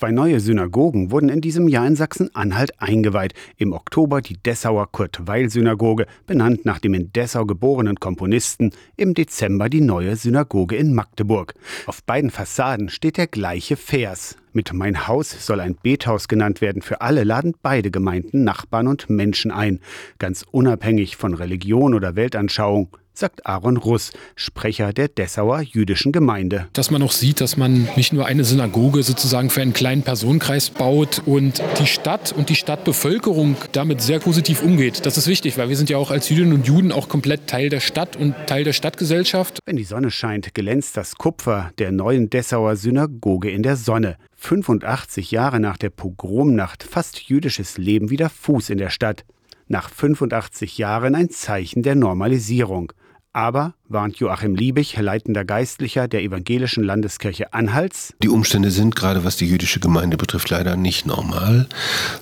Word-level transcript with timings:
Zwei 0.00 0.12
neue 0.12 0.40
Synagogen 0.40 1.10
wurden 1.10 1.28
in 1.28 1.42
diesem 1.42 1.68
Jahr 1.68 1.86
in 1.86 1.94
Sachsen-Anhalt 1.94 2.80
eingeweiht. 2.80 3.34
Im 3.58 3.74
Oktober 3.74 4.22
die 4.22 4.42
Dessauer 4.42 4.90
Kurt-Weil-Synagoge, 4.90 6.06
benannt 6.26 6.64
nach 6.64 6.78
dem 6.78 6.94
in 6.94 7.12
Dessau 7.12 7.44
geborenen 7.44 8.00
Komponisten. 8.00 8.70
Im 8.96 9.12
Dezember 9.12 9.68
die 9.68 9.82
neue 9.82 10.16
Synagoge 10.16 10.76
in 10.76 10.94
Magdeburg. 10.94 11.52
Auf 11.84 12.02
beiden 12.02 12.30
Fassaden 12.30 12.88
steht 12.88 13.18
der 13.18 13.26
gleiche 13.26 13.76
Vers. 13.76 14.38
Mit 14.54 14.72
Mein 14.72 15.06
Haus 15.06 15.44
soll 15.44 15.60
ein 15.60 15.76
Bethaus 15.82 16.28
genannt 16.28 16.62
werden. 16.62 16.80
Für 16.80 17.02
alle 17.02 17.22
laden 17.22 17.52
beide 17.60 17.90
Gemeinden 17.90 18.42
Nachbarn 18.42 18.86
und 18.86 19.10
Menschen 19.10 19.50
ein. 19.50 19.80
Ganz 20.18 20.46
unabhängig 20.50 21.18
von 21.18 21.34
Religion 21.34 21.92
oder 21.92 22.16
Weltanschauung 22.16 22.88
sagt 23.20 23.46
Aaron 23.46 23.76
Russ, 23.76 24.12
Sprecher 24.34 24.92
der 24.92 25.08
Dessauer 25.08 25.60
jüdischen 25.60 26.10
Gemeinde. 26.10 26.66
Dass 26.72 26.90
man 26.90 27.02
auch 27.02 27.12
sieht, 27.12 27.40
dass 27.40 27.56
man 27.56 27.88
nicht 27.94 28.12
nur 28.12 28.26
eine 28.26 28.44
Synagoge 28.44 29.02
sozusagen 29.02 29.50
für 29.50 29.62
einen 29.62 29.74
kleinen 29.74 30.02
Personenkreis 30.02 30.70
baut 30.70 31.22
und 31.26 31.62
die 31.78 31.86
Stadt 31.86 32.32
und 32.32 32.48
die 32.48 32.56
Stadtbevölkerung 32.56 33.56
damit 33.72 34.00
sehr 34.00 34.18
positiv 34.18 34.62
umgeht. 34.62 35.04
Das 35.06 35.18
ist 35.18 35.28
wichtig, 35.28 35.58
weil 35.58 35.68
wir 35.68 35.76
sind 35.76 35.90
ja 35.90 35.98
auch 35.98 36.10
als 36.10 36.28
Jüdinnen 36.30 36.54
und 36.54 36.66
Juden 36.66 36.92
auch 36.92 37.08
komplett 37.08 37.46
Teil 37.46 37.68
der 37.68 37.80
Stadt 37.80 38.16
und 38.16 38.34
Teil 38.46 38.64
der 38.64 38.72
Stadtgesellschaft. 38.72 39.60
Wenn 39.66 39.76
die 39.76 39.84
Sonne 39.84 40.10
scheint, 40.10 40.54
glänzt 40.54 40.96
das 40.96 41.16
Kupfer 41.16 41.72
der 41.78 41.92
neuen 41.92 42.30
Dessauer 42.30 42.76
Synagoge 42.76 43.50
in 43.50 43.62
der 43.62 43.76
Sonne. 43.76 44.16
85 44.36 45.30
Jahre 45.30 45.60
nach 45.60 45.76
der 45.76 45.90
Pogromnacht 45.90 46.82
fasst 46.82 47.20
jüdisches 47.28 47.76
Leben 47.76 48.08
wieder 48.08 48.30
Fuß 48.30 48.70
in 48.70 48.78
der 48.78 48.88
Stadt. 48.88 49.26
Nach 49.68 49.90
85 49.90 50.78
Jahren 50.78 51.14
ein 51.14 51.30
Zeichen 51.30 51.82
der 51.82 51.94
Normalisierung. 51.94 52.92
Aber, 53.32 53.74
warnt 53.88 54.16
Joachim 54.16 54.56
Liebig, 54.56 54.96
leitender 54.98 55.44
Geistlicher 55.44 56.08
der 56.08 56.22
evangelischen 56.22 56.82
Landeskirche 56.82 57.54
Anhalts, 57.54 58.12
die 58.24 58.28
Umstände 58.28 58.72
sind 58.72 58.96
gerade 58.96 59.24
was 59.24 59.36
die 59.36 59.46
jüdische 59.46 59.78
Gemeinde 59.78 60.16
betrifft 60.16 60.50
leider 60.50 60.74
nicht 60.74 61.06
normal, 61.06 61.68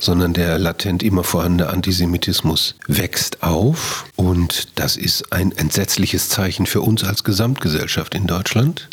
sondern 0.00 0.32
der 0.32 0.58
latent 0.58 1.04
immer 1.04 1.22
vorhandene 1.22 1.70
Antisemitismus 1.70 2.74
wächst 2.88 3.44
auf. 3.44 4.04
Und 4.16 4.78
das 4.80 4.96
ist 4.96 5.32
ein 5.32 5.52
entsetzliches 5.52 6.28
Zeichen 6.28 6.66
für 6.66 6.80
uns 6.80 7.04
als 7.04 7.22
Gesamtgesellschaft 7.22 8.16
in 8.16 8.26
Deutschland. 8.26 8.88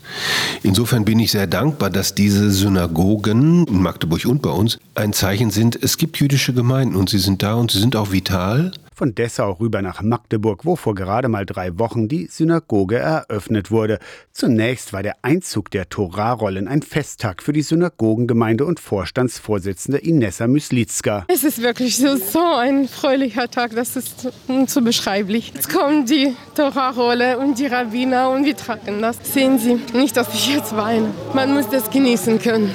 Insofern 0.62 1.06
bin 1.06 1.18
ich 1.18 1.32
sehr 1.32 1.48
dankbar, 1.48 1.90
dass 1.90 2.14
diese 2.14 2.52
Synagogen 2.52 3.66
in 3.66 3.82
Magdeburg 3.82 4.26
und 4.26 4.44
bei 4.44 4.52
uns 4.52 4.78
ein 4.94 5.14
Zeichen 5.14 5.50
sind, 5.50 5.82
es 5.82 5.98
gibt 5.98 6.18
jüdische 6.18 6.54
Gemeinden 6.54 6.96
und 6.96 7.10
sie 7.10 7.18
sind 7.18 7.42
da 7.42 7.56
und 7.56 7.72
sie 7.72 7.80
sind 7.80 7.96
auch 7.96 8.12
vital 8.12 8.72
von 9.04 9.16
Dessau 9.16 9.52
rüber 9.60 9.82
nach 9.82 10.02
Magdeburg, 10.02 10.64
wo 10.64 10.78
vor 10.78 10.96
gerade 10.96 11.28
mal 11.28 11.46
drei 11.46 11.78
Wochen 11.78 12.08
die 12.08 12.28
Synagoge 12.28 13.00
eröffnet 13.00 13.70
wurde. 13.70 14.00
Zunächst 14.32 14.94
war 14.94 15.04
der 15.04 15.18
Einzug 15.24 15.70
der 15.72 15.90
Torarollen 15.90 16.70
ein 16.70 16.82
Festtag 16.82 17.44
für 17.44 17.52
die 17.52 17.64
Synagogengemeinde 17.64 18.64
und 18.64 18.80
Vorstandsvorsitzende 18.80 19.98
Inessa 19.98 20.48
Myslitzka. 20.48 21.26
Es 21.28 21.44
ist 21.44 21.62
wirklich 21.62 21.98
so, 21.98 22.16
so 22.16 22.40
ein 22.40 22.88
fröhlicher 22.88 23.52
Tag, 23.52 23.76
das 23.76 23.98
ist 23.98 24.30
unzubeschreiblich. 24.48 25.52
Jetzt 25.54 25.70
kommen 25.70 26.06
die 26.06 26.34
Torarolle 26.56 27.40
und 27.40 27.60
die 27.60 27.66
Rabbiner 27.66 28.30
und 28.30 28.46
wir 28.46 28.56
tragen 28.56 29.02
das. 29.02 29.18
Sehen 29.22 29.60
Sie, 29.60 29.82
nicht, 29.94 30.16
dass 30.16 30.34
ich 30.34 30.56
jetzt 30.56 30.78
weine. 30.78 31.12
Man 31.34 31.54
muss 31.54 31.68
das 31.70 31.90
genießen 31.90 32.40
können. 32.40 32.72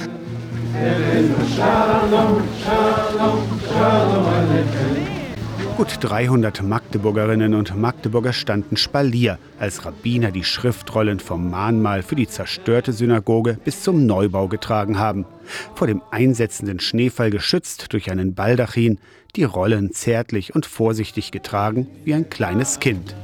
Shalom, 1.56 2.42
Shalom, 2.62 3.38
Shalom, 3.66 5.17
Gut 5.78 5.98
300 6.00 6.64
Magdeburgerinnen 6.64 7.54
und 7.54 7.76
Magdeburger 7.76 8.32
standen 8.32 8.76
Spalier, 8.76 9.38
als 9.60 9.84
Rabbiner 9.84 10.32
die 10.32 10.42
Schriftrollen 10.42 11.20
vom 11.20 11.48
Mahnmal 11.50 12.02
für 12.02 12.16
die 12.16 12.26
zerstörte 12.26 12.92
Synagoge 12.92 13.58
bis 13.64 13.84
zum 13.84 14.04
Neubau 14.04 14.48
getragen 14.48 14.98
haben. 14.98 15.24
Vor 15.76 15.86
dem 15.86 16.02
einsetzenden 16.10 16.80
Schneefall 16.80 17.30
geschützt 17.30 17.92
durch 17.92 18.10
einen 18.10 18.34
Baldachin, 18.34 18.98
die 19.36 19.44
Rollen 19.44 19.92
zärtlich 19.92 20.52
und 20.52 20.66
vorsichtig 20.66 21.30
getragen 21.30 21.86
wie 22.02 22.14
ein 22.14 22.28
kleines 22.28 22.80
Kind. 22.80 23.14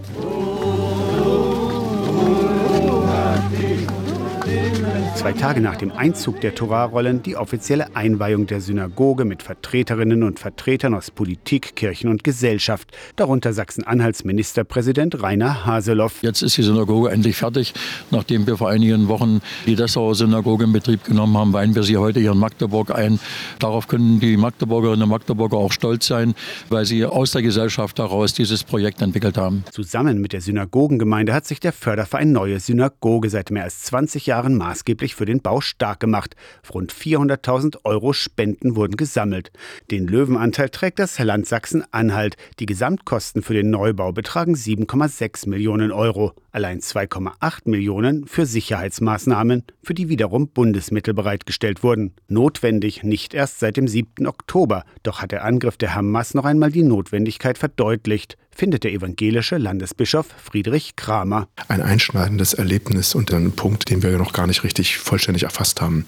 Zwei 5.24 5.33
Tage 5.33 5.62
nach 5.62 5.77
dem 5.77 5.90
Einzug 5.90 6.42
der 6.42 6.55
Torarollen 6.55 7.23
die 7.23 7.35
offizielle 7.35 7.96
Einweihung 7.96 8.46
der 8.46 8.61
Synagoge 8.61 9.24
mit 9.24 9.42
Vertreterinnen 9.42 10.23
und 10.23 10.39
Vertretern 10.39 10.92
aus 10.92 11.11
Politik, 11.11 11.77
Kirchen 11.77 12.11
und 12.11 12.24
Gesellschaft, 12.24 12.95
darunter 13.17 13.55
Sachsen-Anhalts 13.55 14.24
Ministerpräsident 14.24 15.23
Rainer 15.23 15.64
Haseloff. 15.64 16.23
Jetzt 16.23 16.42
ist 16.42 16.58
die 16.58 16.62
Synagoge 16.62 17.08
endlich 17.08 17.36
fertig. 17.36 17.73
Nachdem 18.11 18.46
wir 18.46 18.58
vor 18.58 18.68
einigen 18.68 19.08
Wochen 19.08 19.40
die 19.64 19.77
Dessauer 19.77 20.14
Synagoge 20.14 20.64
in 20.64 20.74
Betrieb 20.74 21.05
genommen 21.05 21.39
haben, 21.39 21.55
weihen 21.55 21.74
wir 21.74 21.85
sie 21.85 21.96
heute 21.96 22.20
hier 22.20 22.33
in 22.33 22.39
Magdeburg 22.39 22.95
ein. 22.95 23.18
Darauf 23.61 23.89
können 23.89 24.20
die 24.20 24.36
Magdeburgerinnen 24.36 25.05
und 25.05 25.08
Magdeburger 25.08 25.56
auch 25.56 25.73
stolz 25.73 26.06
sein, 26.06 26.35
weil 26.68 26.85
sie 26.85 27.02
aus 27.06 27.30
der 27.30 27.41
Gesellschaft 27.41 27.98
heraus 27.98 28.35
dieses 28.35 28.62
Projekt 28.62 29.01
entwickelt 29.01 29.39
haben. 29.39 29.64
Zusammen 29.70 30.20
mit 30.20 30.35
der 30.35 30.42
Synagogengemeinde 30.42 31.33
hat 31.33 31.46
sich 31.46 31.61
der 31.61 31.73
Förderverein 31.73 32.30
Neue 32.30 32.61
Synagoge 32.61 33.30
seit 33.30 33.51
mehr 33.51 33.64
als 33.64 33.85
20 33.85 34.27
Jahren 34.27 34.58
maßgeblich 34.58 35.14
für 35.14 35.25
den 35.25 35.41
Bau 35.41 35.61
stark 35.61 36.01
gemacht. 36.01 36.36
Rund 36.73 36.92
400.000 36.92 37.79
Euro 37.85 38.13
Spenden 38.13 38.77
wurden 38.77 38.97
gesammelt. 38.97 39.51
Den 39.91 40.07
Löwenanteil 40.07 40.70
trägt 40.70 40.98
das 40.98 41.19
Land 41.19 41.47
Sachsen-Anhalt. 41.47 42.36
Die 42.58 42.67
Gesamtkosten 42.67 43.42
für 43.42 43.55
den 43.55 43.70
Neubau 43.70 44.13
betragen 44.13 44.55
7,6 44.55 45.48
Millionen 45.48 45.92
Euro. 45.92 46.33
Allein 46.53 46.80
2,8 46.80 47.69
Millionen 47.69 48.27
für 48.27 48.47
Sicherheitsmaßnahmen, 48.47 49.64
für 49.83 49.95
die 49.95 50.08
wiederum 50.08 50.48
Bundesmittel 50.48 51.14
bereitgestellt 51.14 51.83
wurden. 51.83 52.14
Notwendig 52.29 53.03
nicht 53.03 53.35
erst 53.35 53.61
seit 53.61 53.77
dem 53.77 53.89
7. 53.89 54.27
Oktober. 54.27 54.85
Doch 55.03 55.23
hat 55.23 55.33
der 55.33 55.45
Angriff 55.45 55.77
der 55.77 55.95
Hamas 55.95 56.35
noch 56.35 56.45
einmal 56.45 56.70
die 56.70 56.83
Notwendigkeit 56.83 57.58
verdeutlicht 57.58 58.36
findet 58.55 58.85
der 58.85 58.92
evangelische 58.92 59.59
Landesbischof 59.59 60.27
Friedrich 60.42 60.97
Kramer. 60.97 61.48
Ein 61.69 61.83
einschneidendes 61.83 62.55
Erlebnis 62.55 63.15
und 63.15 63.33
ein 63.33 63.53
Punkt, 63.53 63.91
den 63.91 64.03
wir 64.03 64.17
noch 64.19 64.33
gar 64.33 64.47
nicht 64.47 64.65
richtig 64.65 64.98
vollständig 64.98 65.42
erfasst 65.42 65.81
haben. 65.81 66.07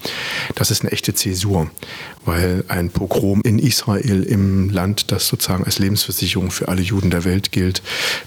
Das 0.55 0.71
ist 0.71 0.81
eine 0.81 0.91
echte 0.91 1.13
Zäsur, 1.13 1.69
weil 2.25 2.63
ein 2.67 2.89
Pogrom 2.89 3.41
in 3.43 3.59
Israel 3.59 4.23
im 4.23 4.69
Land, 4.69 5.11
das 5.11 5.27
sozusagen 5.27 5.63
als 5.63 5.79
Lebensversicherung 5.79 6.51
für 6.51 6.67
alle 6.67 6.81
Juden 6.81 7.09
der 7.09 7.25
Welt 7.25 7.51
gilt, 7.51 7.81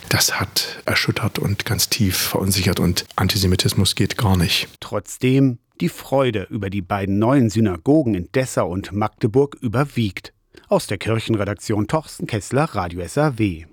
das 0.09 0.39
hat 0.39 0.83
erschüttert 0.85 1.39
und 1.39 1.65
ganz 1.65 1.89
tief 1.89 2.17
verunsichert 2.17 2.81
und 2.81 3.07
Antisemitismus 3.17 3.95
geht 3.95 4.17
gar 4.17 4.37
nicht. 4.37 4.69
Trotzdem, 4.81 5.59
die 5.81 5.89
Freude 5.89 6.47
über 6.51 6.69
die 6.69 6.83
beiden 6.83 7.19
neuen 7.19 7.49
Synagogen 7.49 8.15
in 8.15 8.29
Dessau 8.33 8.69
und 8.69 8.93
Magdeburg 8.93 9.57
überwiegt. 9.61 10.33
Aus 10.69 10.87
der 10.87 10.99
Kirchenredaktion 10.99 11.89
Torsten 11.89 12.27
Kessler, 12.27 12.65
Radio 12.65 13.07
SAW. 13.07 13.67